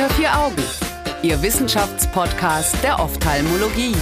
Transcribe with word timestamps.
Unter 0.00 0.14
vier 0.14 0.34
Augen, 0.34 0.62
Ihr 1.22 1.42
Wissenschaftspodcast 1.42 2.82
der 2.82 3.00
Ophthalmologie. 3.00 3.94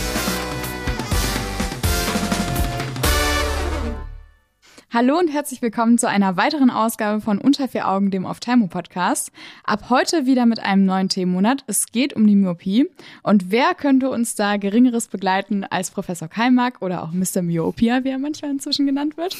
Hallo 4.93 5.19
und 5.19 5.27
herzlich 5.27 5.61
willkommen 5.61 5.99
zu 5.99 6.09
einer 6.09 6.37
weiteren 6.37 6.71
Ausgabe 6.71 7.21
von 7.21 7.39
Unter 7.39 7.67
vier 7.67 7.89
Augen, 7.89 8.13
dem 8.13 8.27
Ophthalmo-Podcast. 8.27 9.33
Ab 9.65 9.91
heute 9.91 10.25
wieder 10.25 10.47
mit 10.47 10.61
einem 10.61 10.85
neuen 10.87 11.09
Themenmonat. 11.09 11.65
Es 11.67 11.87
geht 11.87 12.13
um 12.13 12.29
die 12.29 12.37
Myopie. 12.37 12.89
Und 13.25 13.51
wer 13.51 13.75
könnte 13.75 14.09
uns 14.09 14.37
da 14.37 14.57
Geringeres 14.57 15.09
begleiten 15.09 15.65
als 15.65 15.91
Professor 15.91 16.29
Keimack 16.29 16.81
oder 16.81 17.03
auch 17.03 17.11
Mr. 17.11 17.43
Myopia, 17.43 18.05
wie 18.05 18.11
er 18.11 18.19
manchmal 18.21 18.53
inzwischen 18.53 18.87
genannt 18.87 19.17
wird? 19.17 19.37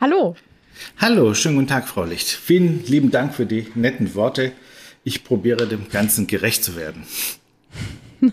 Hallo. 0.00 0.34
Hallo, 0.98 1.34
schönen 1.34 1.54
guten 1.54 1.68
Tag, 1.68 1.86
Frau 1.86 2.02
Licht. 2.02 2.26
Vielen 2.26 2.84
lieben 2.84 3.12
Dank 3.12 3.32
für 3.32 3.46
die 3.46 3.68
netten 3.76 4.16
Worte. 4.16 4.50
Ich 5.04 5.22
probiere 5.22 5.66
dem 5.68 5.88
Ganzen 5.90 6.26
gerecht 6.26 6.64
zu 6.64 6.76
werden. 6.76 7.04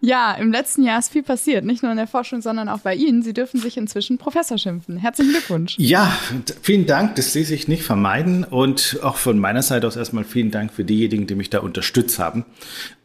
ja, 0.00 0.32
im 0.34 0.50
letzten 0.52 0.82
Jahr 0.82 0.98
ist 0.98 1.12
viel 1.12 1.22
passiert, 1.22 1.64
nicht 1.64 1.82
nur 1.82 1.92
in 1.92 1.96
der 1.96 2.06
Forschung, 2.06 2.42
sondern 2.42 2.68
auch 2.68 2.80
bei 2.80 2.94
Ihnen. 2.94 3.22
Sie 3.22 3.32
dürfen 3.32 3.60
sich 3.60 3.76
inzwischen 3.76 4.18
Professor 4.18 4.58
schimpfen. 4.58 4.96
Herzlichen 4.96 5.32
Glückwunsch. 5.32 5.76
Ja, 5.78 6.16
vielen 6.62 6.86
Dank, 6.86 7.16
das 7.16 7.34
ließ 7.34 7.48
sich 7.48 7.68
nicht 7.68 7.82
vermeiden. 7.82 8.44
Und 8.44 8.98
auch 9.02 9.16
von 9.16 9.38
meiner 9.38 9.62
Seite 9.62 9.86
aus 9.86 9.96
erstmal 9.96 10.24
vielen 10.24 10.50
Dank 10.50 10.72
für 10.72 10.84
diejenigen, 10.84 11.26
die 11.26 11.34
mich 11.34 11.50
da 11.50 11.60
unterstützt 11.60 12.18
haben 12.18 12.44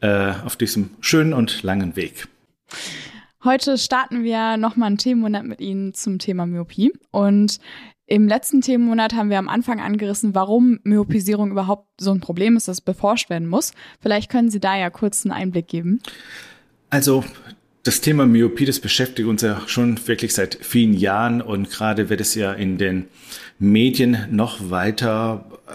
äh, 0.02 0.34
auf 0.44 0.56
diesem 0.56 0.92
schönen 1.02 1.34
und 1.34 1.64
langen 1.64 1.96
Weg. 1.96 2.28
Heute 3.46 3.78
starten 3.78 4.24
wir 4.24 4.58
nochmal 4.58 4.88
einen 4.88 4.98
Themenmonat 4.98 5.46
mit 5.46 5.62
Ihnen 5.62 5.94
zum 5.94 6.18
Thema 6.18 6.48
Myopie. 6.48 6.92
Und 7.12 7.60
im 8.08 8.28
letzten 8.28 8.62
Themenmonat 8.62 9.14
haben 9.14 9.30
wir 9.30 9.38
am 9.38 9.50
Anfang 9.50 9.80
angerissen, 9.80 10.34
warum 10.34 10.80
Myopisierung 10.84 11.52
überhaupt 11.52 11.88
so 12.02 12.12
ein 12.12 12.22
Problem 12.22 12.58
ist, 12.58 12.68
das 12.68 12.82
beforscht 12.82 13.30
werden 13.30 13.48
muss. 13.48 13.74
Vielleicht 14.02 14.32
können 14.32 14.50
Sie 14.50 14.60
da 14.60 14.76
ja 14.76 14.90
kurz 14.90 15.24
einen 15.24 15.32
Einblick 15.32 15.68
geben. 15.68 16.02
Also 16.90 17.24
das 17.84 18.02
Thema 18.02 18.26
Myopie, 18.26 18.66
das 18.66 18.80
beschäftigt 18.80 19.28
uns 19.28 19.44
ja 19.44 19.62
schon 19.68 20.00
wirklich 20.08 20.34
seit 20.34 20.56
vielen 20.56 20.94
Jahren 20.94 21.40
und 21.40 21.70
gerade 21.70 22.10
wird 22.10 22.22
es 22.22 22.34
ja 22.34 22.52
in 22.52 22.80
den 22.80 23.06
Medien 23.60 24.26
noch 24.32 24.72
weiter 24.72 25.46
äh, 25.68 25.72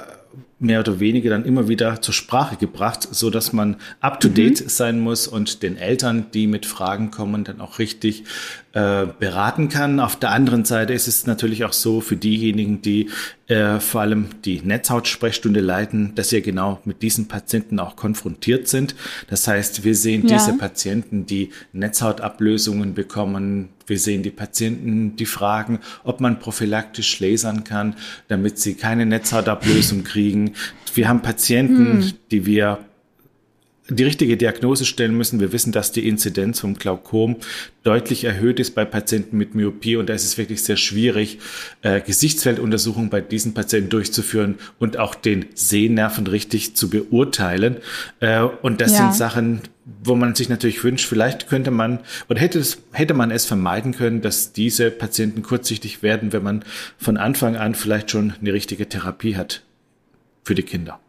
mehr 0.61 0.81
oder 0.81 1.01
weniger 1.01 1.31
dann 1.31 1.47
immer 1.47 1.69
wieder 1.69 2.03
zur 2.03 2.15
Sprache 2.15 2.57
gebracht, 2.57 3.09
so 3.11 3.31
dass 3.31 3.53
man 3.53 3.77
up 4.01 4.21
to 4.21 4.29
date 4.29 4.63
mhm. 4.63 4.69
sein 4.69 5.01
muss 5.01 5.27
und 5.27 5.63
den 5.63 5.77
Eltern, 5.77 6.27
die 6.33 6.47
mit 6.47 6.67
Fragen 6.67 7.11
kommen, 7.11 7.45
dann 7.45 7.61
auch 7.61 7.79
richtig 7.79 8.25
äh, 8.73 9.07
beraten 9.19 9.69
kann. 9.69 9.99
Auf 9.99 10.15
der 10.15 10.31
anderen 10.31 10.65
Seite 10.65 10.93
ist 10.93 11.09
es 11.09 11.27
natürlich 11.27 11.65
auch 11.65 11.73
so 11.73 12.01
für 12.01 12.15
diejenigen, 12.15 12.83
die 12.83 13.09
äh, 13.49 13.81
vor 13.81 14.03
allem 14.03 14.27
die 14.45 14.61
Netzhautsprechstunde 14.63 15.61
leiten, 15.61 16.15
dass 16.15 16.29
sie 16.29 16.41
genau 16.41 16.79
mit 16.85 17.03
diesen 17.03 17.27
Patienten 17.27 17.81
auch 17.81 17.97
konfrontiert 17.97 18.69
sind. 18.69 18.95
Das 19.29 19.49
heißt, 19.49 19.83
wir 19.83 19.97
sehen 19.97 20.29
ja. 20.29 20.37
diese 20.37 20.57
Patienten, 20.57 21.27
die 21.27 21.51
Netzhautablösungen 21.73 22.95
bekommen. 22.95 23.71
Wir 23.89 23.99
sehen 23.99 24.23
die 24.23 24.31
Patienten, 24.31 25.17
die 25.17 25.27
fragen, 25.27 25.81
ob 26.05 26.21
man 26.21 26.39
prophylaktisch 26.39 27.19
lasern 27.19 27.65
kann, 27.65 27.97
damit 28.29 28.61
sie 28.61 28.75
keine 28.75 29.05
Netzhautablösung 29.05 30.05
kriegen. 30.05 30.50
Wir 30.95 31.09
haben 31.09 31.23
Patienten, 31.23 32.03
hm. 32.03 32.13
die 32.31 32.47
wir 32.47 32.79
die 33.91 34.05
richtige 34.05 34.37
Diagnose 34.37 34.85
stellen 34.85 35.17
müssen. 35.17 35.41
Wir 35.41 35.53
wissen, 35.53 35.73
dass 35.73 35.93
die 35.93 36.09
Inzidenz 36.09 36.61
vom 36.61 36.75
Glaukom 36.75 37.37
deutlich 37.83 38.25
erhöht 38.25 38.61
ist 38.61 38.75
bei 38.75 38.85
Patienten 38.85 39.37
mit 39.37 39.55
Myopie 39.55 39.97
und 39.97 40.09
da 40.09 40.15
ist 40.15 40.25
es 40.25 40.39
wirklich 40.39 40.63
sehr 40.63 40.77
schwierig, 40.77 41.39
äh, 41.83 42.01
Gesichtsfelduntersuchungen 42.01 43.11
bei 43.11 43.21
diesen 43.21 43.55
Patienten 43.55 43.91
durchzuführen 43.91 44.57
und 44.79 44.99
auch 44.99 45.15
den 45.15 45.47
Sehnerven 45.55 46.27
richtig 46.27 46.77
zu 46.77 46.91
beurteilen. 46.91 47.79
Äh, 48.21 48.43
und 48.43 48.81
das 48.81 48.93
ja. 48.93 48.99
sind 48.99 49.15
Sachen, 49.15 49.61
wo 50.05 50.15
man 50.15 50.35
sich 50.35 50.49
natürlich 50.49 50.85
wünscht, 50.85 51.07
vielleicht 51.09 51.49
könnte 51.49 51.71
man 51.71 52.01
oder 52.29 52.41
hätte, 52.41 52.61
es, 52.61 52.79
hätte 52.93 53.15
man 53.15 53.31
es 53.31 53.45
vermeiden 53.45 53.93
können, 53.93 54.21
dass 54.21 54.53
diese 54.53 54.91
Patienten 54.91 55.43
kurzsichtig 55.43 56.03
werden, 56.03 56.33
wenn 56.33 56.45
man 56.45 56.65
von 56.97 57.17
Anfang 57.17 57.57
an 57.57 57.75
vielleicht 57.75 58.11
schon 58.11 58.35
eine 58.41 58.53
richtige 58.53 58.89
Therapie 58.89 59.37
hat 59.37 59.63
für 60.45 60.55
die 60.55 60.63
Kinder. 60.63 61.01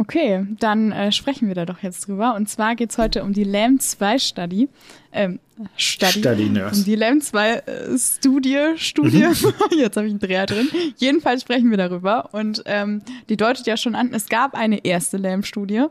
Okay, 0.00 0.46
dann 0.60 0.92
äh, 0.92 1.10
sprechen 1.10 1.48
wir 1.48 1.56
da 1.56 1.66
doch 1.66 1.82
jetzt 1.82 2.06
drüber. 2.06 2.36
Und 2.36 2.48
zwar 2.48 2.76
geht's 2.76 2.98
heute 2.98 3.24
um 3.24 3.32
die 3.32 3.42
LAM-2-Study. 3.42 4.68
Ähm, 5.12 5.40
Study. 5.76 6.20
Study 6.20 6.48
Nurse. 6.48 6.78
Um 6.78 6.84
die 6.84 6.94
LAM-2-Studie. 6.94 8.54
Äh, 8.54 8.78
Studie. 8.78 9.24
Mhm. 9.24 9.54
jetzt 9.76 9.96
habe 9.96 10.06
ich 10.06 10.12
einen 10.12 10.20
Dreher 10.20 10.46
drin. 10.46 10.68
Jedenfalls 10.98 11.42
sprechen 11.42 11.70
wir 11.70 11.78
darüber. 11.78 12.32
Und 12.32 12.62
ähm, 12.66 13.02
die 13.28 13.36
deutet 13.36 13.66
ja 13.66 13.76
schon 13.76 13.96
an, 13.96 14.14
es 14.14 14.28
gab 14.28 14.54
eine 14.54 14.84
erste 14.84 15.16
LAM-Studie. 15.16 15.86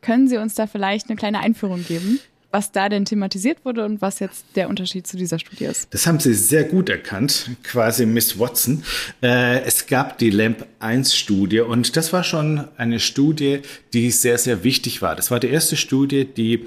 Können 0.00 0.26
Sie 0.26 0.38
uns 0.38 0.54
da 0.54 0.66
vielleicht 0.66 1.10
eine 1.10 1.16
kleine 1.16 1.40
Einführung 1.40 1.84
geben? 1.84 2.18
Was 2.50 2.72
da 2.72 2.88
denn 2.88 3.04
thematisiert 3.04 3.64
wurde 3.64 3.84
und 3.84 4.02
was 4.02 4.18
jetzt 4.18 4.44
der 4.56 4.68
Unterschied 4.68 5.06
zu 5.06 5.16
dieser 5.16 5.38
Studie 5.38 5.64
ist. 5.64 5.92
Das 5.92 6.06
haben 6.06 6.18
Sie 6.20 6.34
sehr 6.34 6.64
gut 6.64 6.88
erkannt, 6.88 7.50
quasi 7.62 8.06
Miss 8.06 8.38
Watson. 8.38 8.82
Äh, 9.22 9.60
es 9.62 9.86
gab 9.86 10.18
die 10.18 10.30
LAMP 10.30 10.66
1 10.80 11.14
Studie 11.14 11.60
und 11.60 11.96
das 11.96 12.12
war 12.12 12.24
schon 12.24 12.64
eine 12.76 13.00
Studie, 13.00 13.60
die 13.92 14.10
sehr, 14.10 14.38
sehr 14.38 14.64
wichtig 14.64 15.02
war. 15.02 15.16
Das 15.16 15.30
war 15.30 15.40
die 15.40 15.48
erste 15.48 15.76
Studie, 15.76 16.24
die 16.24 16.66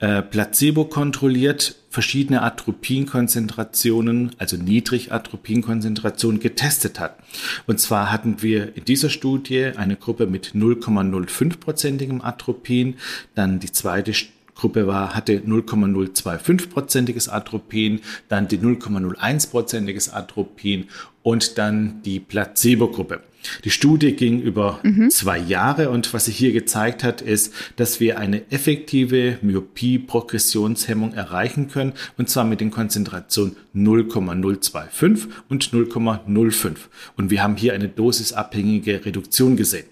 äh, 0.00 0.22
placebo 0.22 0.84
kontrolliert 0.84 1.76
verschiedene 1.92 2.40
Atropinkonzentrationen, 2.40 4.30
also 4.38 4.56
Niedrigatropinkonzentrationen 4.56 6.40
getestet 6.40 6.98
hat. 6.98 7.18
Und 7.66 7.80
zwar 7.80 8.10
hatten 8.10 8.40
wir 8.40 8.74
in 8.76 8.86
dieser 8.86 9.10
Studie 9.10 9.72
eine 9.76 9.96
Gruppe 9.96 10.26
mit 10.26 10.54
0,05-prozentigem 10.54 12.22
Atropin, 12.22 12.94
dann 13.34 13.60
die 13.60 13.70
zweite 13.70 14.14
Gruppe 14.62 14.86
war, 14.86 15.16
hatte 15.16 15.38
0,025-prozentiges 15.40 17.28
Atropin, 17.28 18.00
dann 18.28 18.46
die 18.46 18.58
0,01-prozentiges 18.58 20.12
Atropin 20.12 20.86
und 21.24 21.58
dann 21.58 22.00
die 22.04 22.20
Placebo-Gruppe. 22.20 23.22
Die 23.64 23.70
Studie 23.70 24.12
ging 24.12 24.40
über 24.40 24.78
mhm. 24.84 25.10
zwei 25.10 25.36
Jahre 25.36 25.90
und 25.90 26.14
was 26.14 26.26
sich 26.26 26.36
hier 26.36 26.52
gezeigt 26.52 27.02
hat, 27.02 27.20
ist, 27.20 27.52
dass 27.74 27.98
wir 27.98 28.20
eine 28.20 28.48
effektive 28.52 29.38
Myopie-Progressionshemmung 29.42 31.12
erreichen 31.12 31.66
können 31.66 31.94
und 32.16 32.30
zwar 32.30 32.44
mit 32.44 32.60
den 32.60 32.70
Konzentrationen 32.70 33.56
0,025 33.74 35.28
und 35.48 35.72
0,05. 35.72 36.76
Und 37.16 37.30
wir 37.32 37.42
haben 37.42 37.56
hier 37.56 37.74
eine 37.74 37.88
dosisabhängige 37.88 39.04
Reduktion 39.04 39.56
gesehen. 39.56 39.86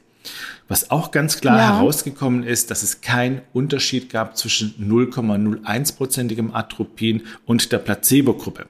Was 0.70 0.92
auch 0.92 1.10
ganz 1.10 1.40
klar 1.40 1.58
ja. 1.58 1.74
herausgekommen 1.74 2.44
ist, 2.44 2.70
dass 2.70 2.84
es 2.84 3.00
keinen 3.00 3.42
Unterschied 3.52 4.08
gab 4.08 4.36
zwischen 4.36 4.72
0,01-prozentigem 4.80 6.54
Atropin 6.54 7.24
und 7.44 7.72
der 7.72 7.78
Placebo-Gruppe. 7.78 8.66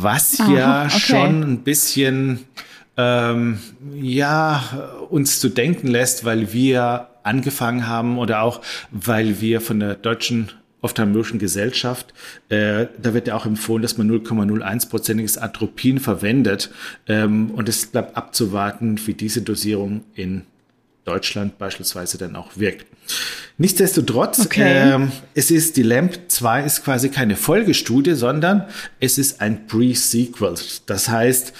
Was 0.00 0.40
Aha, 0.40 0.52
ja 0.52 0.84
okay. 0.86 0.98
schon 0.98 1.42
ein 1.44 1.58
bisschen 1.60 2.40
ähm, 2.96 3.60
ja 3.94 4.64
uns 5.08 5.38
zu 5.38 5.48
denken 5.48 5.86
lässt, 5.86 6.24
weil 6.24 6.52
wir 6.52 7.06
angefangen 7.22 7.86
haben 7.86 8.18
oder 8.18 8.42
auch 8.42 8.60
weil 8.90 9.40
wir 9.40 9.60
von 9.60 9.78
der 9.78 9.94
deutschen 9.94 10.50
ophthalmologischen 10.80 11.38
Gesellschaft, 11.38 12.14
äh, 12.48 12.86
da 13.00 13.14
wird 13.14 13.28
ja 13.28 13.36
auch 13.36 13.46
empfohlen, 13.46 13.82
dass 13.82 13.96
man 13.96 14.10
0,01-prozentiges 14.10 15.38
Atropin 15.38 16.00
verwendet. 16.00 16.70
Ähm, 17.06 17.52
und 17.52 17.68
es 17.68 17.86
bleibt 17.86 18.16
abzuwarten, 18.16 18.98
wie 19.06 19.14
diese 19.14 19.42
Dosierung 19.42 20.02
in 20.14 20.42
Deutschland 21.06 21.56
beispielsweise 21.56 22.18
dann 22.18 22.34
auch 22.34 22.56
wirkt. 22.56 22.84
Nichtsdestotrotz, 23.58 24.40
okay. 24.40 24.92
ähm, 24.92 25.12
es 25.34 25.52
ist 25.52 25.76
die 25.76 25.82
LAMP 25.82 26.18
2 26.28 26.64
ist 26.64 26.84
quasi 26.84 27.08
keine 27.10 27.36
Folgestudie, 27.36 28.14
sondern 28.14 28.64
es 28.98 29.16
ist 29.16 29.40
ein 29.40 29.68
Pre-Sequel. 29.68 30.56
Das 30.86 31.08
heißt, 31.08 31.52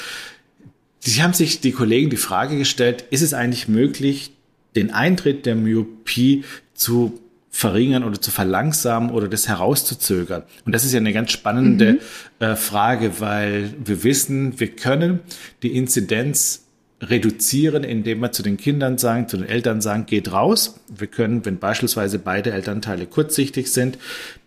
sie 0.98 1.22
haben 1.22 1.32
sich 1.32 1.60
die 1.60 1.70
Kollegen 1.70 2.10
die 2.10 2.16
Frage 2.16 2.58
gestellt, 2.58 3.04
ist 3.10 3.22
es 3.22 3.34
eigentlich 3.34 3.68
möglich, 3.68 4.32
den 4.74 4.90
Eintritt 4.90 5.46
der 5.46 5.54
Myopie 5.54 6.44
zu 6.74 7.18
verringern 7.50 8.04
oder 8.04 8.20
zu 8.20 8.32
verlangsamen 8.32 9.10
oder 9.10 9.28
das 9.28 9.46
herauszuzögern? 9.46 10.42
Und 10.64 10.74
das 10.74 10.84
ist 10.84 10.92
ja 10.92 10.98
eine 10.98 11.12
ganz 11.12 11.30
spannende 11.30 11.92
mhm. 11.94 11.98
äh, 12.40 12.56
Frage, 12.56 13.20
weil 13.20 13.72
wir 13.82 14.02
wissen, 14.02 14.58
wir 14.58 14.68
können 14.74 15.20
die 15.62 15.74
Inzidenz 15.76 16.65
reduzieren, 17.00 17.84
indem 17.84 18.20
wir 18.20 18.32
zu 18.32 18.42
den 18.42 18.56
Kindern 18.56 18.96
sagen, 18.96 19.28
zu 19.28 19.36
den 19.36 19.46
Eltern 19.46 19.80
sagen, 19.80 20.06
geht 20.06 20.32
raus. 20.32 20.80
Wir 20.88 21.08
können, 21.08 21.44
wenn 21.44 21.58
beispielsweise 21.58 22.18
beide 22.18 22.52
Elternteile 22.52 23.06
kurzsichtig 23.06 23.70
sind, 23.70 23.98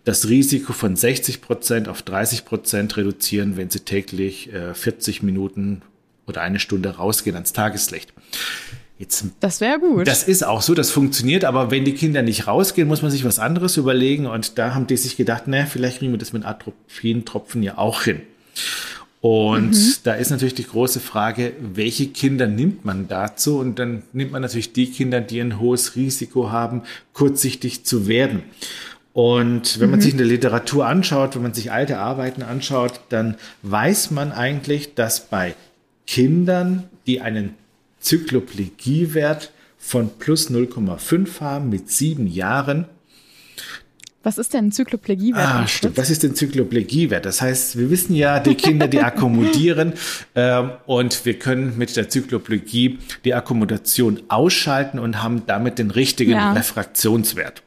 das 0.04 0.28
Risiko 0.28 0.74
von 0.74 0.96
60 0.96 1.42
Prozent 1.42 1.88
auf 1.88 2.01
30 2.01 2.46
Prozent 2.46 2.98
reduzieren, 2.98 3.56
wenn 3.56 3.69
sie 3.69 3.81
täglich 3.81 4.51
äh, 4.51 4.74
40 4.74 5.22
Minuten 5.22 5.84
oder 6.25 6.42
eine 6.42 6.60
Stunde 6.60 6.90
rausgehen 6.90 7.36
ans 7.36 7.54
Tageslicht. 7.54 8.13
Jetzt, 8.98 9.25
das 9.40 9.62
wäre 9.62 9.80
gut. 9.80 10.07
Das 10.07 10.24
ist 10.24 10.44
auch 10.44 10.62
so, 10.62 10.74
das 10.74 10.92
funktioniert, 10.92 11.46
aber 11.46 11.72
wenn 11.72 11.86
die 11.86 11.94
Kinder 11.94 12.22
nicht 12.22 12.48
rausgehen, 12.48 12.88
muss 12.88 13.01
man 13.01 13.12
sich 13.12 13.24
was 13.24 13.40
anderes 13.40 13.78
überlegen 13.78 14.25
und 14.25 14.57
da 14.57 14.75
haben 14.75 14.88
die 14.88 14.98
sich 14.98 15.16
gedacht, 15.16 15.48
naja, 15.48 15.66
vielleicht 15.68 16.00
kriegen 16.00 16.12
wir 16.12 16.18
das 16.18 16.34
mit 16.34 16.44
Atropin-Tropfen 16.44 17.63
ja 17.63 17.78
auch 17.78 18.04
hin. 18.04 18.22
Und 19.21 19.71
mhm. 19.71 19.94
da 20.04 20.13
ist 20.13 20.30
natürlich 20.30 20.54
die 20.54 20.68
große 20.68 21.01
Frage, 21.01 21.54
welche 21.60 22.07
Kinder 22.07 22.48
nimmt 22.48 22.86
man 22.86 23.07
dazu? 23.07 23.60
Und 23.60 23.77
dann 23.77 24.04
nimmt 24.13 24.31
man 24.31 24.42
natürlich 24.42 24.71
die 24.71 24.89
Kinder, 24.89 25.19
die 25.19 25.42
ein 25.42 25.60
hohes 25.60 25.95
Risiko 25.95 26.51
haben, 26.51 26.83
kurzsichtig 27.13 27.83
zu 27.83 28.07
werden. 28.07 28.44
Und 29.12 29.80
wenn 29.80 29.89
man 29.89 30.00
mhm. 30.00 30.04
sich 30.04 30.12
in 30.13 30.19
der 30.19 30.27
Literatur 30.27 30.86
anschaut, 30.86 31.36
wenn 31.36 31.42
man 31.42 31.54
sich 31.54 31.71
alte 31.71 31.98
Arbeiten 31.98 32.44
anschaut, 32.44 33.01
dann 33.10 33.36
weiß 33.63 34.12
man 34.12 34.31
eigentlich, 34.31 34.95
dass 34.95 35.27
bei 35.27 35.56
Kindern, 36.07 36.86
die 37.06 37.19
einen 37.19 37.56
Zykloplegiewert 38.00 39.51
von 39.77 40.10
plus 40.18 40.50
0,5 40.50 41.42
haben 41.42 41.69
mit 41.69 41.89
sieben 41.89 42.27
Jahren, 42.27 42.86
was 44.21 44.38
ist 44.38 44.54
denn 44.54 44.68
ein 44.68 44.71
Zykloplegiewert? 44.71 45.48
Ah, 45.48 45.68
stimmt. 45.68 45.98
Was 45.98 46.10
ist 46.10 46.24
denn 46.24 46.36
Zykloplegiewert? 46.36 47.25
Das 47.25 47.42
heißt, 47.42 47.77
wir 47.77 47.89
wissen 47.89 48.16
ja, 48.16 48.39
die 48.39 48.56
Kinder, 48.56 48.88
die 48.88 49.00
akkommodieren 49.01 49.94
ähm, 50.36 50.71
und 50.86 51.25
wir 51.25 51.39
können 51.39 51.77
mit 51.77 51.95
der 51.95 52.10
Zykloplegie 52.10 53.00
die 53.24 53.33
Akkommodation 53.33 54.21
ausschalten 54.27 55.00
und 55.00 55.24
haben 55.24 55.44
damit 55.48 55.80
den 55.80 55.92
richtigen 55.92 56.31
ja. 56.31 56.51
Refraktionswert. 56.51 57.63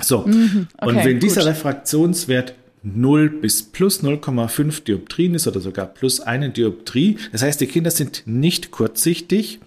So, 0.00 0.26
mhm, 0.26 0.68
okay, 0.78 0.88
und 0.88 1.04
wenn 1.04 1.20
dieser 1.20 1.44
Refraktionswert 1.46 2.54
0 2.84 3.30
bis 3.30 3.62
plus 3.62 4.02
0,5 4.02 4.84
Dioptrien 4.84 5.34
ist 5.34 5.46
oder 5.46 5.60
sogar 5.60 5.86
plus 5.86 6.20
eine 6.20 6.50
Dioptrie, 6.50 7.16
das 7.32 7.42
heißt, 7.42 7.60
die 7.60 7.66
Kinder 7.66 7.90
sind 7.90 8.22
nicht 8.26 8.70
kurzsichtig, 8.70 9.60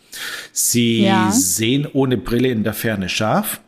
sie 0.51 1.03
ja. 1.03 1.31
sehen 1.31 1.87
ohne 1.91 2.17
Brille 2.17 2.49
in 2.49 2.63
der 2.63 2.73
Ferne 2.73 3.09
scharf, 3.09 3.61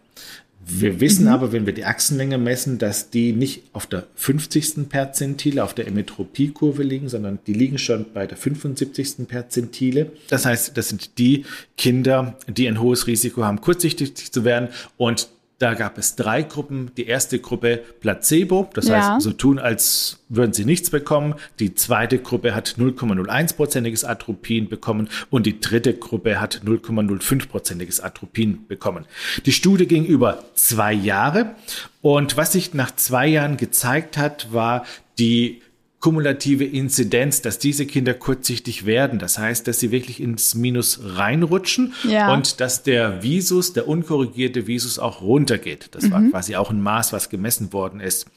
wir 0.71 0.99
wissen 0.99 1.25
mhm. 1.25 1.31
aber, 1.31 1.51
wenn 1.51 1.65
wir 1.65 1.73
die 1.73 1.85
Achsenlänge 1.85 2.37
messen, 2.37 2.77
dass 2.77 3.09
die 3.09 3.33
nicht 3.33 3.63
auf 3.73 3.87
der 3.87 4.05
50. 4.15 4.87
Perzentile, 4.89 5.63
auf 5.63 5.73
der 5.73 5.87
Emetropiekurve 5.87 6.83
liegen, 6.83 7.09
sondern 7.09 7.39
die 7.47 7.53
liegen 7.53 7.77
schon 7.77 8.05
bei 8.13 8.27
der 8.27 8.37
75. 8.37 9.27
Perzentile. 9.27 10.11
Das 10.29 10.45
heißt, 10.45 10.77
das 10.77 10.89
sind 10.89 11.17
die 11.17 11.45
Kinder, 11.77 12.37
die 12.47 12.67
ein 12.67 12.79
hohes 12.79 13.07
Risiko 13.07 13.43
haben, 13.43 13.61
kurzsichtig 13.61 14.31
zu 14.31 14.43
werden 14.43 14.69
und 14.97 15.29
da 15.59 15.73
gab 15.73 15.97
es 15.97 16.15
drei 16.15 16.41
Gruppen. 16.41 16.91
Die 16.95 17.05
erste 17.05 17.39
Gruppe 17.39 17.83
Placebo, 17.99 18.69
das 18.73 18.87
ja. 18.87 19.13
heißt, 19.13 19.21
so 19.21 19.33
tun, 19.33 19.59
als 19.59 20.19
würden 20.29 20.53
sie 20.53 20.63
nichts 20.63 20.89
bekommen. 20.89 21.35
Die 21.59 21.75
zweite 21.75 22.17
Gruppe 22.19 22.55
hat 22.55 22.75
0,01-prozentiges 22.77 24.05
Atropin 24.05 24.69
bekommen 24.69 25.09
und 25.29 25.45
die 25.45 25.59
dritte 25.59 25.93
Gruppe 25.93 26.39
hat 26.39 26.61
0,05-prozentiges 26.65 28.01
Atropin 28.01 28.67
bekommen. 28.67 29.05
Die 29.45 29.51
Studie 29.51 29.85
ging 29.85 30.05
über 30.05 30.45
zwei 30.55 30.93
Jahre 30.93 31.55
und 32.01 32.37
was 32.37 32.53
sich 32.53 32.73
nach 32.73 32.95
zwei 32.95 33.27
Jahren 33.27 33.57
gezeigt 33.57 34.17
hat, 34.17 34.53
war 34.53 34.85
die 35.19 35.61
kumulative 35.99 36.63
Inzidenz, 36.63 37.41
dass 37.41 37.59
diese 37.59 37.85
Kinder 37.85 38.13
kurzsichtig 38.13 38.85
werden. 38.85 39.19
Das 39.19 39.37
heißt, 39.37 39.67
dass 39.67 39.79
sie 39.79 39.91
wirklich 39.91 40.21
ins 40.21 40.55
Minus 40.55 41.01
reinrutschen 41.03 41.93
ja. 42.07 42.33
und 42.33 42.61
dass 42.61 42.83
der 42.83 43.21
Visus, 43.21 43.73
der 43.73 43.87
unkorrigierte 43.87 44.65
Visus 44.65 44.97
auch 44.97 45.21
runtergeht. 45.21 45.89
Das 45.91 46.05
mhm. 46.05 46.11
war 46.11 46.21
quasi 46.29 46.55
auch 46.55 46.69
ein 46.69 46.81
Maß, 46.81 47.11
was 47.11 47.29
gemessen 47.29 47.73
worden 47.73 47.99
ist. 47.99 48.27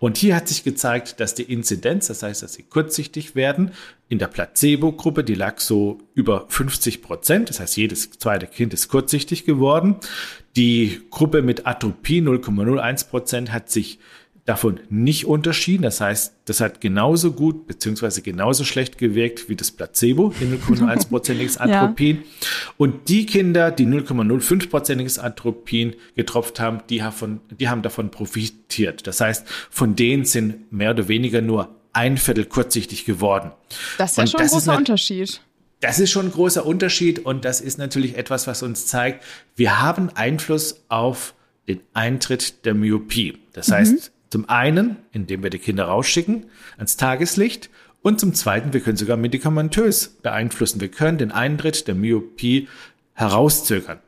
Und 0.00 0.16
hier 0.16 0.34
hat 0.34 0.48
sich 0.48 0.64
gezeigt, 0.64 1.20
dass 1.20 1.34
die 1.34 1.44
Inzidenz, 1.44 2.08
das 2.08 2.24
heißt, 2.24 2.42
dass 2.42 2.54
sie 2.54 2.64
kurzsichtig 2.64 3.36
werden, 3.36 3.70
in 4.08 4.18
der 4.18 4.26
Placebo-Gruppe, 4.26 5.24
die 5.24 5.34
lag 5.34 5.60
so 5.60 5.98
über 6.14 6.46
50 6.48 7.00
Prozent. 7.00 7.48
Das 7.48 7.60
heißt, 7.60 7.76
jedes 7.76 8.10
zweite 8.10 8.46
Kind 8.46 8.74
ist 8.74 8.88
kurzsichtig 8.88 9.44
geworden. 9.44 9.96
Die 10.56 11.00
Gruppe 11.10 11.42
mit 11.42 11.66
Atropie 11.66 12.20
0,01 12.20 13.08
Prozent 13.08 13.52
hat 13.52 13.70
sich 13.70 13.98
davon 14.44 14.80
nicht 14.90 15.26
unterschieden. 15.26 15.82
Das 15.82 16.00
heißt, 16.00 16.34
das 16.44 16.60
hat 16.60 16.80
genauso 16.80 17.32
gut 17.32 17.66
beziehungsweise 17.66 18.20
genauso 18.20 18.64
schlecht 18.64 18.98
gewirkt 18.98 19.48
wie 19.48 19.56
das 19.56 19.70
Placebo, 19.70 20.34
in 20.40 20.60
0,1-prozentiges 20.60 21.56
Atropin. 21.58 22.16
ja. 22.16 22.22
Und 22.76 23.08
die 23.08 23.24
Kinder, 23.26 23.70
die 23.70 23.86
0,05-prozentiges 23.86 25.18
Atropin 25.18 25.94
getropft 26.14 26.60
haben, 26.60 26.80
die 26.90 27.02
haben, 27.02 27.40
die 27.58 27.68
haben 27.68 27.82
davon 27.82 28.10
profitiert. 28.10 29.06
Das 29.06 29.20
heißt, 29.20 29.46
von 29.70 29.96
denen 29.96 30.24
sind 30.24 30.70
mehr 30.72 30.90
oder 30.90 31.08
weniger 31.08 31.40
nur 31.40 31.74
ein 31.94 32.18
Viertel 32.18 32.44
kurzsichtig 32.44 33.04
geworden. 33.06 33.52
Das 33.96 34.12
ist 34.12 34.16
ja 34.16 34.22
und 34.22 34.30
schon 34.30 34.40
ein 34.40 34.48
großer 34.48 34.76
Unterschied. 34.76 35.40
Das 35.80 35.98
ist 35.98 36.10
schon 36.10 36.26
ein 36.26 36.32
großer 36.32 36.66
Unterschied 36.66 37.18
und 37.20 37.44
das 37.44 37.60
ist 37.60 37.78
natürlich 37.78 38.16
etwas, 38.16 38.46
was 38.46 38.62
uns 38.62 38.86
zeigt, 38.86 39.24
wir 39.54 39.82
haben 39.82 40.10
Einfluss 40.14 40.82
auf 40.88 41.34
den 41.68 41.80
Eintritt 41.92 42.64
der 42.64 42.74
Myopie. 42.74 43.38
Das 43.52 43.68
mhm. 43.68 43.74
Zum 44.34 44.48
einen, 44.48 44.96
indem 45.12 45.44
wir 45.44 45.50
die 45.50 45.60
Kinder 45.60 45.84
rausschicken 45.84 46.46
ans 46.76 46.96
Tageslicht 46.96 47.70
und 48.02 48.18
zum 48.18 48.34
zweiten, 48.34 48.72
wir 48.72 48.80
können 48.80 48.96
sogar 48.96 49.16
medikamentös 49.16 50.08
beeinflussen. 50.08 50.80
Wir 50.80 50.88
können 50.88 51.18
den 51.18 51.30
Eintritt 51.30 51.86
der 51.86 51.94
Myopie 51.94 52.66
herauszögern. 53.12 54.00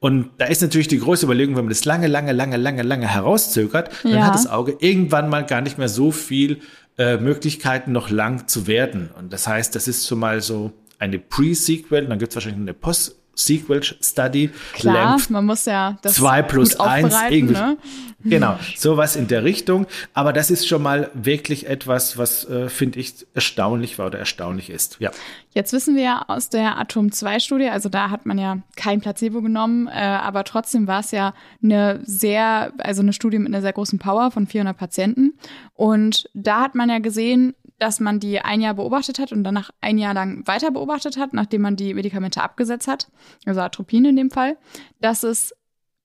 Und 0.00 0.30
da 0.38 0.46
ist 0.46 0.62
natürlich 0.62 0.88
die 0.88 1.00
große 1.00 1.26
Überlegung, 1.26 1.54
wenn 1.56 1.66
man 1.66 1.68
das 1.68 1.84
lange, 1.84 2.06
lange, 2.06 2.32
lange, 2.32 2.56
lange, 2.56 2.82
lange 2.82 3.06
herauszögert, 3.06 3.90
dann 4.04 4.12
ja. 4.12 4.26
hat 4.28 4.34
das 4.34 4.46
Auge 4.46 4.74
irgendwann 4.80 5.28
mal 5.28 5.44
gar 5.44 5.60
nicht 5.60 5.76
mehr 5.76 5.90
so 5.90 6.10
viel 6.10 6.60
äh, 6.96 7.18
Möglichkeiten, 7.18 7.92
noch 7.92 8.08
lang 8.08 8.48
zu 8.48 8.66
werden. 8.66 9.10
Und 9.18 9.34
das 9.34 9.46
heißt, 9.46 9.74
das 9.74 9.86
ist 9.86 10.08
schon 10.08 10.18
mal 10.18 10.40
so 10.40 10.72
eine 10.98 11.18
Pre-Sequel, 11.18 12.06
dann 12.06 12.18
gibt 12.18 12.30
es 12.32 12.36
wahrscheinlich 12.36 12.62
eine 12.62 12.72
Post- 12.72 13.16
Sequel 13.34 13.82
Study. 13.82 14.50
Klar, 14.72 15.10
Length 15.10 15.30
man 15.30 15.46
muss 15.46 15.64
ja 15.64 15.98
das 16.02 16.14
2 16.14 16.42
plus 16.42 16.78
1 16.78 17.14
irgendwie. 17.30 17.54
Ne? 17.54 17.76
Genau, 18.24 18.58
sowas 18.74 19.16
in 19.16 19.28
der 19.28 19.44
Richtung. 19.44 19.86
Aber 20.14 20.32
das 20.32 20.50
ist 20.50 20.66
schon 20.66 20.82
mal 20.82 21.10
wirklich 21.12 21.66
etwas, 21.66 22.16
was, 22.16 22.48
äh, 22.48 22.70
finde 22.70 22.98
ich, 22.98 23.26
erstaunlich 23.34 23.98
war 23.98 24.06
oder 24.06 24.18
erstaunlich 24.18 24.70
ist. 24.70 24.96
Ja. 24.98 25.10
Jetzt 25.52 25.72
wissen 25.72 25.94
wir 25.94 26.02
ja 26.02 26.24
aus 26.26 26.48
der 26.48 26.78
Atom-2-Studie, 26.78 27.68
also 27.68 27.88
da 27.88 28.10
hat 28.10 28.24
man 28.24 28.38
ja 28.38 28.58
kein 28.76 29.00
Placebo 29.00 29.42
genommen, 29.42 29.88
äh, 29.88 30.00
aber 30.00 30.44
trotzdem 30.44 30.86
war 30.86 31.00
es 31.00 31.10
ja 31.10 31.34
eine 31.62 32.00
sehr, 32.04 32.72
also 32.78 33.02
eine 33.02 33.12
Studie 33.12 33.38
mit 33.38 33.48
einer 33.48 33.60
sehr 33.60 33.74
großen 33.74 33.98
Power 33.98 34.30
von 34.30 34.46
400 34.46 34.76
Patienten. 34.76 35.34
Und 35.74 36.28
da 36.32 36.62
hat 36.62 36.74
man 36.74 36.88
ja 36.88 37.00
gesehen, 37.00 37.54
dass 37.78 38.00
man 38.00 38.20
die 38.20 38.40
ein 38.40 38.60
Jahr 38.60 38.74
beobachtet 38.74 39.18
hat 39.18 39.32
und 39.32 39.44
danach 39.44 39.70
ein 39.80 39.98
Jahr 39.98 40.14
lang 40.14 40.46
weiter 40.46 40.70
beobachtet 40.70 41.16
hat, 41.16 41.32
nachdem 41.32 41.62
man 41.62 41.76
die 41.76 41.94
Medikamente 41.94 42.42
abgesetzt 42.42 42.88
hat, 42.88 43.10
also 43.46 43.60
Atropin 43.60 44.04
in 44.04 44.16
dem 44.16 44.30
Fall, 44.30 44.56
dass 45.00 45.22
es 45.22 45.54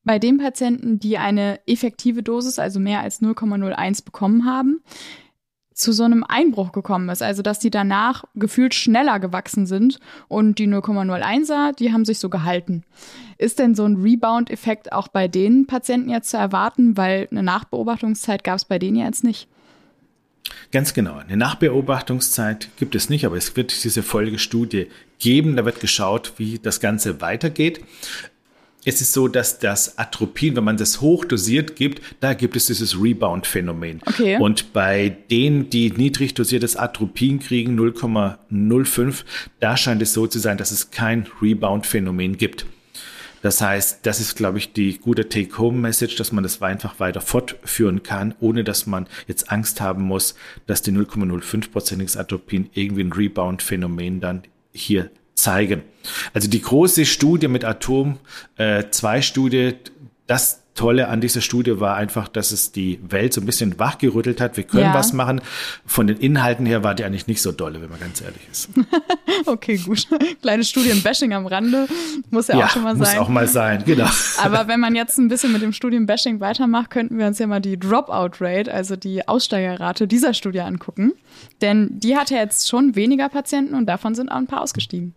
bei 0.04 0.18
den 0.18 0.38
Patienten, 0.38 1.00
die 1.00 1.18
eine 1.18 1.60
effektive 1.68 2.24
Dosis, 2.24 2.58
also 2.58 2.80
mehr 2.80 3.02
als 3.02 3.22
0,01 3.22 4.06
bekommen 4.06 4.46
haben, 4.46 4.82
zu 5.80 5.94
so 5.94 6.04
einem 6.04 6.26
Einbruch 6.28 6.72
gekommen 6.72 7.08
ist. 7.10 7.22
Also, 7.22 7.42
dass 7.42 7.60
die 7.60 7.70
danach 7.70 8.26
gefühlt 8.36 8.74
schneller 8.74 9.20
gewachsen 9.20 9.66
sind 9.66 10.00
und 10.28 10.60
die 10.60 10.68
0,01er, 10.68 11.74
die 11.76 11.94
haben 11.94 12.06
sich 12.06 12.20
so 12.20 12.30
gehalten. 12.30 12.84
Ist 13.38 13.60
denn 13.60 13.76
so 13.76 13.86
ein 13.86 13.96
Rebound-Effekt 13.96 14.92
auch 14.92 15.08
bei 15.08 15.28
den 15.28 15.68
Patienten 15.68 16.10
jetzt 16.10 16.32
zu 16.32 16.38
erwarten? 16.38 16.98
Weil 16.98 17.28
eine 17.32 17.44
Nachbeobachtungszeit 17.44 18.44
gab 18.44 18.58
es 18.58 18.66
bei 18.66 18.78
denen 18.78 18.98
jetzt 18.98 19.24
nicht. 19.24 19.48
Ganz 20.72 20.94
genau. 20.94 21.18
Eine 21.18 21.38
Nachbeobachtungszeit 21.38 22.70
gibt 22.78 22.96
es 22.96 23.10
nicht, 23.10 23.26
aber 23.26 23.38
es 23.38 23.56
wird 23.56 23.84
diese 23.84 24.04
Folgestudie 24.04 24.88
geben. 25.20 25.56
Da 25.56 25.66
wird 25.66 25.80
geschaut, 25.80 26.34
wie 26.38 26.60
das 26.60 26.80
Ganze 26.80 27.22
weitergeht. 27.22 27.82
Es 28.86 29.02
ist 29.02 29.12
so, 29.12 29.28
dass 29.28 29.60
das 29.60 29.98
Atropin, 29.98 30.56
wenn 30.56 30.64
man 30.64 30.78
das 30.78 31.02
hochdosiert 31.02 31.76
gibt, 31.76 32.02
da 32.22 32.34
gibt 32.34 32.56
es 32.56 32.68
dieses 32.68 33.00
Rebound-Phänomen. 33.00 34.02
Okay. 34.06 34.38
Und 34.40 34.72
bei 34.72 35.10
denen, 35.30 35.70
die 35.70 35.92
niedrig 35.92 36.34
dosiertes 36.34 36.78
Atropin 36.78 37.40
kriegen, 37.40 37.78
0,05, 37.78 39.26
da 39.60 39.76
scheint 39.76 40.02
es 40.02 40.14
so 40.14 40.28
zu 40.28 40.40
sein, 40.40 40.58
dass 40.58 40.72
es 40.72 40.92
kein 40.92 41.28
Rebound-Phänomen 41.42 42.38
gibt. 42.38 42.66
Das 43.42 43.62
heißt, 43.62 44.00
das 44.06 44.20
ist, 44.20 44.36
glaube 44.36 44.58
ich, 44.58 44.74
die 44.74 44.98
gute 44.98 45.30
Take-Home-Message, 45.30 46.16
dass 46.16 46.32
man 46.32 46.44
das 46.44 46.62
einfach 46.62 47.00
weiter 47.00 47.22
fortführen 47.22 48.04
kann, 48.04 48.36
ohne 48.40 48.64
dass 48.64 48.86
man 48.86 49.08
jetzt 49.28 49.52
Angst 49.52 49.82
haben 49.82 50.04
muss, 50.04 50.36
dass 50.68 50.82
die 50.82 50.92
0,05-prozentiges 50.92 52.18
Atropin 52.18 52.70
irgendwie 52.74 53.04
ein 53.04 53.14
Rebound-Phänomen 53.14 54.20
dann 54.20 54.44
hier 54.74 55.10
zeigen. 55.36 55.84
Also 56.34 56.50
die 56.50 56.62
große 56.62 57.06
Studie 57.06 57.48
mit 57.48 57.64
Atom, 57.64 58.20
äh, 58.58 58.86
zwei 58.92 59.22
Studie, 59.22 59.76
das 60.28 60.62
Tolle 60.80 61.10
an 61.10 61.20
dieser 61.20 61.42
Studie 61.42 61.82
war 61.82 61.98
einfach, 61.98 62.30
dass 62.30 62.54
es 62.54 62.72
die 62.72 63.02
Welt 63.04 63.34
so 63.34 63.42
ein 63.42 63.46
bisschen 63.46 63.78
wachgerüttelt 63.80 64.40
hat. 64.40 64.56
Wir 64.56 64.64
können 64.64 64.84
ja. 64.84 64.94
was 64.94 65.12
machen. 65.12 65.42
Von 65.86 66.08
den 66.08 66.16
Inhalten 66.16 66.66
her 66.66 66.86
war 66.86 66.96
die 66.96 67.04
eigentlich 67.04 67.28
nicht 67.28 67.42
so 67.42 67.52
dolle, 67.52 67.82
wenn 67.82 67.90
man 67.90 68.00
ganz 68.00 68.22
ehrlich 68.22 68.48
ist. 68.50 68.70
okay, 69.46 69.76
gut. 69.76 70.08
Kleine 70.42 70.64
Studienbashing 70.64 71.34
am 71.34 71.48
Rande. 71.48 71.86
Muss 72.30 72.48
ja, 72.48 72.60
ja, 72.60 72.66
auch 72.66 72.70
schon 72.70 72.84
mal 72.84 72.96
sein. 72.96 73.18
Muss 73.18 73.18
auch 73.18 73.28
mal 73.28 73.46
sein, 73.46 73.84
genau. 73.86 74.08
Aber 74.42 74.70
wenn 74.70 74.80
man 74.80 74.96
jetzt 74.96 75.18
ein 75.18 75.28
bisschen 75.28 75.52
mit 75.52 75.62
dem 75.62 75.74
Studienbashing 75.74 76.40
weitermacht, 76.40 76.92
könnten 76.92 77.18
wir 77.18 77.28
uns 77.28 77.40
ja 77.40 77.48
mal 77.48 77.60
die 77.60 77.78
Dropout-Rate, 77.78 78.74
also 78.74 78.96
die 78.96 79.28
Aussteigerrate 79.28 80.08
dieser 80.08 80.34
Studie 80.34 80.62
angucken. 80.62 81.12
Denn 81.62 82.00
die 82.00 82.16
hat 82.16 82.30
ja 82.30 82.38
jetzt 82.38 82.70
schon 82.70 82.96
weniger 82.96 83.28
Patienten 83.28 83.74
und 83.74 83.86
davon 83.86 84.16
sind 84.16 84.30
auch 84.30 84.38
ein 84.38 84.48
paar 84.48 84.62
ausgestiegen. 84.62 85.14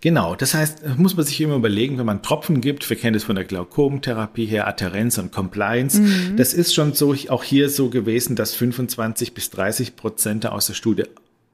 Genau, 0.00 0.34
das 0.34 0.54
heißt, 0.54 0.98
muss 0.98 1.16
man 1.16 1.24
sich 1.24 1.40
immer 1.40 1.56
überlegen, 1.56 1.98
wenn 1.98 2.06
man 2.06 2.22
Tropfen 2.22 2.60
gibt, 2.60 2.88
wir 2.88 2.96
kennen 2.96 3.14
das 3.14 3.24
von 3.24 3.36
der 3.36 3.44
Glaukomtherapie 3.44 4.46
her, 4.46 4.66
Adherenz 4.66 5.18
und 5.18 5.32
Compliance, 5.32 6.00
mhm. 6.00 6.36
das 6.36 6.54
ist 6.54 6.74
schon 6.74 6.92
so, 6.94 7.14
auch 7.28 7.44
hier 7.44 7.68
so 7.68 7.88
gewesen, 7.88 8.36
dass 8.36 8.54
25 8.54 9.34
bis 9.34 9.50
30 9.50 9.96
Prozent 9.96 10.46
aus 10.46 10.66
der 10.66 10.74
Studie 10.74 11.04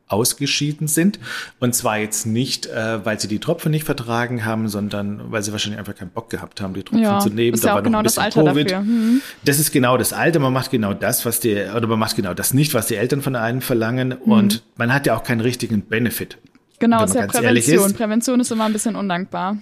ausgeschieden 0.08 0.86
sind. 0.86 1.18
Und 1.58 1.74
zwar 1.74 1.98
jetzt 1.98 2.26
nicht, 2.26 2.66
äh, 2.66 3.04
weil 3.04 3.18
sie 3.18 3.28
die 3.28 3.38
Tropfen 3.38 3.72
nicht 3.72 3.84
vertragen 3.84 4.44
haben, 4.44 4.68
sondern 4.68 5.20
weil 5.32 5.42
sie 5.42 5.52
wahrscheinlich 5.52 5.78
einfach 5.78 5.94
keinen 5.94 6.10
Bock 6.10 6.30
gehabt 6.30 6.60
haben, 6.60 6.74
die 6.74 6.82
Tropfen 6.82 7.02
ja, 7.02 7.18
zu 7.18 7.30
nehmen. 7.30 7.54
Ist 7.54 7.64
da 7.64 7.68
ja 7.68 7.74
war 7.74 7.82
genau 7.82 7.98
noch 7.98 8.00
ein 8.00 8.04
bisschen 8.04 8.24
das 8.24 8.36
Alter 8.36 8.50
Covid. 8.50 8.86
Mhm. 8.86 9.20
Das 9.44 9.58
ist 9.58 9.72
genau 9.72 9.96
das 9.96 10.12
Alter. 10.12 10.38
Man 10.38 10.52
macht 10.52 10.70
genau 10.70 10.94
das, 10.94 11.26
was 11.26 11.40
die, 11.40 11.56
oder 11.56 11.86
man 11.88 11.98
macht 11.98 12.16
genau 12.16 12.34
das 12.34 12.54
nicht, 12.54 12.74
was 12.74 12.86
die 12.86 12.94
Eltern 12.94 13.20
von 13.20 13.34
einem 13.34 13.62
verlangen. 13.62 14.08
Mhm. 14.24 14.32
Und 14.32 14.62
man 14.76 14.94
hat 14.94 15.06
ja 15.06 15.16
auch 15.16 15.24
keinen 15.24 15.40
richtigen 15.40 15.82
Benefit. 15.82 16.38
Genau, 16.78 17.04
ist 17.04 17.14
ja 17.14 17.26
Prävention. 17.26 17.86
Ist. 17.86 17.96
Prävention 17.96 18.40
ist 18.40 18.50
immer 18.50 18.64
ein 18.64 18.72
bisschen 18.72 18.96
undankbar. 18.96 19.58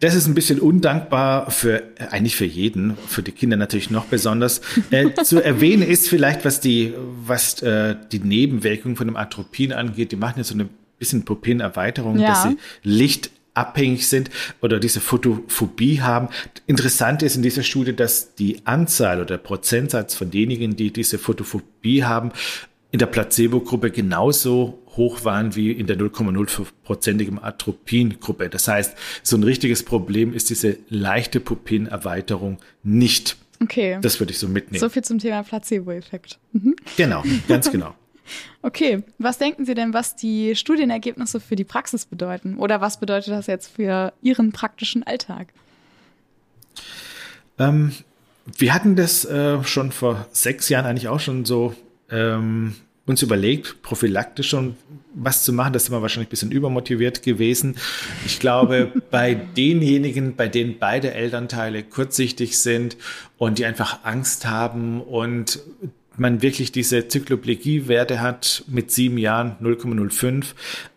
Das 0.00 0.16
ist 0.16 0.26
ein 0.26 0.34
bisschen 0.34 0.58
undankbar 0.58 1.52
für 1.52 1.84
eigentlich 2.10 2.34
für 2.34 2.44
jeden, 2.44 2.96
für 3.06 3.22
die 3.22 3.30
Kinder 3.30 3.56
natürlich 3.56 3.90
noch 3.90 4.06
besonders. 4.06 4.60
Äh, 4.90 5.14
zu 5.22 5.40
erwähnen 5.44 5.82
ist 5.82 6.08
vielleicht, 6.08 6.44
was 6.44 6.60
die, 6.60 6.94
was 7.24 7.62
äh, 7.62 7.94
die 8.10 8.18
Nebenwirkung 8.18 8.96
von 8.96 9.06
dem 9.06 9.16
Atropin 9.16 9.72
angeht. 9.72 10.10
Die 10.10 10.16
machen 10.16 10.38
jetzt 10.38 10.48
so 10.48 10.54
eine 10.54 10.68
bisschen 10.98 11.24
Pupinenerweiterung, 11.24 12.18
ja. 12.18 12.30
dass 12.30 12.42
sie 12.42 12.58
lichtabhängig 12.82 14.08
sind 14.08 14.30
oder 14.60 14.80
diese 14.80 15.00
Photophobie 15.00 16.00
haben. 16.00 16.28
Interessant 16.66 17.22
ist 17.22 17.36
in 17.36 17.42
dieser 17.42 17.62
Studie, 17.62 17.94
dass 17.94 18.34
die 18.34 18.66
Anzahl 18.66 19.18
oder 19.18 19.26
der 19.26 19.38
Prozentsatz 19.38 20.16
von 20.16 20.30
denjenigen, 20.30 20.74
die 20.74 20.92
diese 20.92 21.18
Photophobie 21.18 22.02
haben, 22.02 22.32
in 22.90 22.98
der 22.98 23.06
Placebo-Gruppe 23.06 23.90
genauso 23.90 24.82
hoch 24.98 25.24
waren 25.24 25.56
wie 25.56 25.72
in 25.72 25.86
der 25.86 25.96
0,05-prozentigen 25.98 27.42
Atropin-Gruppe. 27.42 28.50
Das 28.50 28.68
heißt, 28.68 28.94
so 29.22 29.36
ein 29.38 29.42
richtiges 29.42 29.82
Problem 29.82 30.34
ist 30.34 30.50
diese 30.50 30.76
leichte 30.90 31.40
Pupinenerweiterung 31.40 32.58
nicht. 32.82 33.38
Okay. 33.62 33.98
Das 34.02 34.20
würde 34.20 34.32
ich 34.32 34.38
so 34.38 34.48
mitnehmen. 34.48 34.80
So 34.80 34.90
viel 34.90 35.02
zum 35.02 35.18
Thema 35.18 35.42
Placebo-Effekt. 35.42 36.38
Mhm. 36.52 36.76
Genau, 36.98 37.24
ganz 37.48 37.70
genau. 37.70 37.94
Okay, 38.60 39.04
was 39.16 39.38
denken 39.38 39.64
Sie 39.64 39.72
denn, 39.72 39.94
was 39.94 40.14
die 40.14 40.54
Studienergebnisse 40.54 41.40
für 41.40 41.56
die 41.56 41.64
Praxis 41.64 42.04
bedeuten? 42.04 42.58
Oder 42.58 42.82
was 42.82 43.00
bedeutet 43.00 43.32
das 43.32 43.46
jetzt 43.46 43.68
für 43.68 44.12
Ihren 44.20 44.52
praktischen 44.52 45.02
Alltag? 45.02 45.48
Ähm, 47.58 47.92
wir 48.56 48.74
hatten 48.74 48.96
das 48.96 49.24
äh, 49.24 49.62
schon 49.64 49.92
vor 49.92 50.26
sechs 50.32 50.68
Jahren 50.68 50.84
eigentlich 50.84 51.08
auch 51.08 51.20
schon 51.20 51.44
so 51.44 51.74
ähm, 52.10 52.74
uns 53.08 53.22
überlegt, 53.22 53.82
prophylaktisch 53.82 54.48
schon 54.50 54.76
was 55.14 55.44
zu 55.44 55.52
machen. 55.52 55.72
Das 55.72 55.84
sind 55.84 55.94
wir 55.94 56.02
wahrscheinlich 56.02 56.28
ein 56.28 56.30
bisschen 56.30 56.52
übermotiviert 56.52 57.22
gewesen. 57.22 57.76
Ich 58.26 58.38
glaube, 58.38 58.92
bei 59.10 59.34
denjenigen, 59.34 60.36
bei 60.36 60.48
denen 60.48 60.78
beide 60.78 61.12
Elternteile 61.12 61.82
kurzsichtig 61.82 62.58
sind 62.58 62.96
und 63.36 63.58
die 63.58 63.64
einfach 63.64 64.00
Angst 64.04 64.46
haben 64.46 65.00
und 65.00 65.60
man 66.16 66.42
wirklich 66.42 66.72
diese 66.72 67.08
Zykloplegie-Werte 67.08 68.20
hat 68.20 68.64
mit 68.66 68.90
sieben 68.90 69.18
Jahren 69.18 69.56
0,05. 69.62 70.44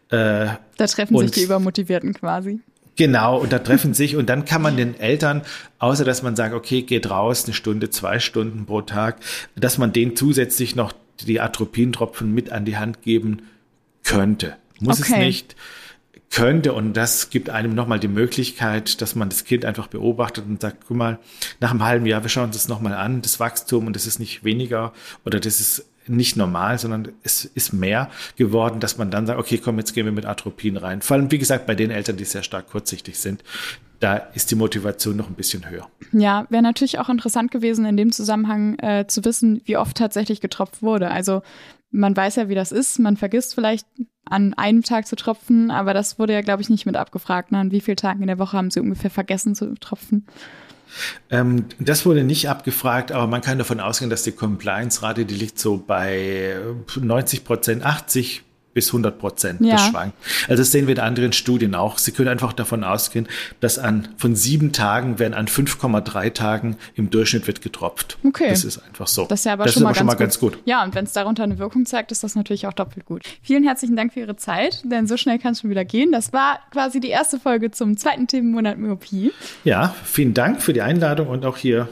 Äh, 0.09 0.55
da 0.77 0.87
treffen 0.87 1.17
sich 1.17 1.31
die 1.31 1.43
Übermotivierten 1.43 2.13
quasi. 2.13 2.59
Genau, 2.97 3.39
und 3.39 3.53
da 3.53 3.59
treffen 3.59 3.93
sich 3.93 4.15
und 4.15 4.29
dann 4.29 4.45
kann 4.45 4.61
man 4.61 4.75
den 4.75 4.99
Eltern, 4.99 5.43
außer 5.79 6.03
dass 6.03 6.23
man 6.23 6.35
sagt, 6.35 6.53
okay, 6.53 6.81
geht 6.81 7.09
raus, 7.09 7.45
eine 7.45 7.53
Stunde, 7.53 7.89
zwei 7.89 8.19
Stunden 8.19 8.65
pro 8.65 8.81
Tag, 8.81 9.17
dass 9.55 9.77
man 9.77 9.93
denen 9.93 10.15
zusätzlich 10.15 10.75
noch 10.75 10.93
die 11.25 11.39
Atropintropfen 11.39 12.33
mit 12.33 12.51
an 12.51 12.65
die 12.65 12.77
Hand 12.77 13.01
geben 13.01 13.43
könnte. 14.03 14.57
Muss 14.79 14.99
okay. 14.99 15.13
es 15.13 15.19
nicht, 15.19 15.55
könnte 16.31 16.73
und 16.73 16.93
das 16.93 17.29
gibt 17.29 17.49
einem 17.49 17.75
nochmal 17.75 17.99
die 17.99 18.07
Möglichkeit, 18.07 19.01
dass 19.01 19.15
man 19.15 19.29
das 19.29 19.43
Kind 19.43 19.65
einfach 19.65 19.87
beobachtet 19.87 20.45
und 20.47 20.61
sagt, 20.61 20.85
guck 20.87 20.97
mal, 20.97 21.19
nach 21.59 21.71
einem 21.71 21.83
halben 21.83 22.05
Jahr, 22.05 22.23
wir 22.23 22.29
schauen 22.29 22.45
uns 22.45 22.55
das 22.55 22.69
nochmal 22.69 22.93
an, 22.93 23.21
das 23.21 23.39
Wachstum 23.39 23.85
und 23.85 23.95
das 23.95 24.07
ist 24.07 24.19
nicht 24.19 24.43
weniger 24.43 24.93
oder 25.25 25.39
das 25.39 25.59
ist 25.59 25.85
nicht 26.07 26.37
normal, 26.37 26.79
sondern 26.79 27.09
es 27.23 27.45
ist 27.45 27.73
mehr 27.73 28.09
geworden, 28.37 28.79
dass 28.79 28.97
man 28.97 29.11
dann 29.11 29.27
sagt, 29.27 29.39
okay, 29.39 29.59
komm, 29.63 29.77
jetzt 29.77 29.93
gehen 29.93 30.05
wir 30.05 30.11
mit 30.11 30.25
Atropin 30.25 30.77
rein. 30.77 31.01
Vor 31.01 31.17
allem, 31.17 31.31
wie 31.31 31.37
gesagt, 31.37 31.67
bei 31.67 31.75
den 31.75 31.91
Eltern, 31.91 32.17
die 32.17 32.25
sehr 32.25 32.43
stark 32.43 32.69
kurzsichtig 32.69 33.19
sind, 33.19 33.43
da 34.01 34.15
ist 34.15 34.49
die 34.51 34.55
Motivation 34.55 35.15
noch 35.15 35.29
ein 35.29 35.35
bisschen 35.35 35.69
höher. 35.69 35.87
Ja, 36.11 36.47
wäre 36.49 36.63
natürlich 36.63 36.99
auch 36.99 37.07
interessant 37.07 37.51
gewesen, 37.51 37.85
in 37.85 37.95
dem 37.97 38.11
Zusammenhang 38.11 38.77
äh, 38.79 39.05
zu 39.07 39.23
wissen, 39.23 39.61
wie 39.65 39.77
oft 39.77 39.95
tatsächlich 39.95 40.41
getropft 40.41 40.81
wurde. 40.81 41.11
Also 41.11 41.43
man 41.91 42.17
weiß 42.17 42.37
ja, 42.37 42.49
wie 42.49 42.55
das 42.55 42.71
ist. 42.71 42.99
Man 42.99 43.15
vergisst 43.15 43.53
vielleicht 43.53 43.85
an 44.25 44.53
einem 44.55 44.81
Tag 44.81 45.07
zu 45.07 45.15
tropfen, 45.15 45.69
aber 45.69 45.93
das 45.93 46.17
wurde 46.17 46.33
ja, 46.33 46.41
glaube 46.41 46.63
ich, 46.63 46.69
nicht 46.69 46.85
mit 46.85 46.97
abgefragt. 46.97 47.51
Ne? 47.51 47.59
An 47.59 47.71
wie 47.71 47.81
vielen 47.81 47.97
Tagen 47.97 48.21
in 48.21 48.27
der 48.27 48.39
Woche 48.39 48.57
haben 48.57 48.71
Sie 48.71 48.79
ungefähr 48.79 49.11
vergessen 49.11 49.53
zu 49.55 49.75
tropfen? 49.75 50.25
Ähm, 51.29 51.65
das 51.79 52.05
wurde 52.05 52.23
nicht 52.23 52.49
abgefragt, 52.49 53.11
aber 53.11 53.27
man 53.27 53.41
kann 53.41 53.59
davon 53.59 53.79
ausgehen, 53.79 54.09
dass 54.09 54.23
die 54.23 54.31
Compliance-Rate, 54.31 55.25
die 55.25 55.35
liegt 55.35 55.59
so 55.59 55.77
bei 55.77 56.55
90 56.99 57.43
Prozent, 57.43 57.85
80 57.85 58.43
bis 58.73 58.87
100 58.87 59.19
Prozent. 59.19 59.61
Ja. 59.61 59.73
Das 59.73 59.87
schwankt. 59.87 60.15
Also 60.47 60.61
das 60.61 60.71
sehen 60.71 60.87
wir 60.87 60.95
in 60.95 61.01
anderen 61.01 61.33
Studien 61.33 61.75
auch. 61.75 61.97
Sie 61.97 62.11
können 62.11 62.29
einfach 62.29 62.53
davon 62.53 62.83
ausgehen, 62.83 63.27
dass 63.59 63.77
an 63.77 64.09
von 64.17 64.35
sieben 64.35 64.71
Tagen 64.71 65.19
werden 65.19 65.33
an 65.33 65.47
5,3 65.47 66.33
Tagen 66.33 66.77
im 66.95 67.09
Durchschnitt 67.09 67.47
wird 67.47 67.61
getropft. 67.61 68.17
Okay. 68.23 68.49
Das 68.49 68.63
ist 68.63 68.79
einfach 68.79 69.07
so. 69.07 69.25
Das 69.25 69.41
ist 69.41 69.45
ja 69.45 69.53
aber, 69.53 69.65
das 69.65 69.73
schon, 69.73 69.83
mal, 69.83 69.89
aber 69.89 69.97
schon 69.97 70.07
mal 70.07 70.15
ganz, 70.15 70.39
gut. 70.39 70.57
Ja, 70.65 70.83
und 70.83 70.95
wenn 70.95 71.05
es 71.05 71.13
darunter 71.13 71.43
eine 71.43 71.59
Wirkung 71.59 71.85
zeigt, 71.85 72.11
ist 72.11 72.23
das 72.23 72.35
natürlich 72.35 72.67
auch 72.67 72.73
doppelt 72.73 73.05
gut. 73.05 73.23
Vielen 73.41 73.63
herzlichen 73.63 73.95
Dank 73.95 74.13
für 74.13 74.21
Ihre 74.21 74.35
Zeit, 74.37 74.81
denn 74.85 75.07
so 75.07 75.17
schnell 75.17 75.39
kann 75.39 75.53
es 75.53 75.61
schon 75.61 75.69
wieder 75.69 75.85
gehen. 75.85 76.11
Das 76.11 76.33
war 76.33 76.59
quasi 76.71 76.99
die 76.99 77.09
erste 77.09 77.39
Folge 77.39 77.71
zum 77.71 77.97
zweiten 77.97 78.27
Themenmonat 78.27 78.77
Myopie. 78.77 79.31
Ja, 79.63 79.93
vielen 80.03 80.33
Dank 80.33 80.61
für 80.61 80.73
die 80.73 80.81
Einladung 80.81 81.27
und 81.27 81.45
auch 81.45 81.57
hier 81.57 81.89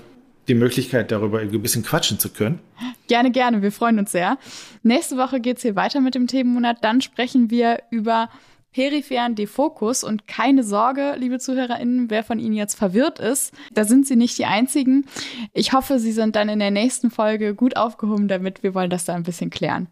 die 0.50 0.56
Möglichkeit, 0.56 1.12
darüber 1.12 1.40
ein 1.40 1.62
bisschen 1.62 1.84
quatschen 1.84 2.20
zu 2.20 2.30
können. 2.30 2.60
Gerne, 3.08 3.32
gerne. 3.32 3.62
Wir 3.62 3.72
freuen 3.72 4.00
uns 4.00 4.12
sehr. 4.12 4.38
Nächste 4.84 5.18
Woche 5.18 5.40
geht 5.40 5.58
es 5.58 5.64
hier 5.64 5.76
weiter 5.76 6.02
mit 6.02 6.16
dem 6.16 6.28
Themenmonat. 6.28 6.84
Dann 6.84 7.02
sprechen 7.02 7.50
wir 7.50 7.80
über 7.92 8.30
peripheren 8.72 9.36
Defokus 9.36 10.04
und 10.04 10.28
keine 10.28 10.64
Sorge, 10.64 11.16
liebe 11.18 11.40
ZuhörerInnen, 11.40 12.10
wer 12.10 12.24
von 12.24 12.40
Ihnen 12.40 12.54
jetzt 12.54 12.76
verwirrt 12.76 13.20
ist, 13.20 13.52
da 13.74 13.84
sind 13.84 14.06
Sie 14.06 14.16
nicht 14.16 14.38
die 14.38 14.46
Einzigen. 14.46 15.06
Ich 15.54 15.74
hoffe, 15.74 16.00
Sie 16.00 16.12
sind 16.12 16.36
dann 16.36 16.50
in 16.50 16.60
der 16.60 16.72
nächsten 16.72 17.10
Folge 17.10 17.56
gut 17.56 17.78
aufgehoben 17.78 18.28
damit. 18.28 18.62
Wir 18.62 18.76
wollen 18.76 18.92
das 18.92 19.06
da 19.06 19.16
ein 19.16 19.24
bisschen 19.24 19.50
klären. 19.50 19.88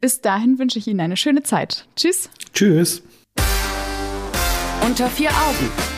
Bis 0.00 0.20
dahin 0.20 0.58
wünsche 0.58 0.78
ich 0.78 0.86
Ihnen 0.88 1.00
eine 1.00 1.16
schöne 1.16 1.42
Zeit. 1.42 1.86
Tschüss. 1.96 2.28
Tschüss. 2.52 3.02
Unter 4.84 5.08
vier 5.08 5.30
Augen 5.30 5.97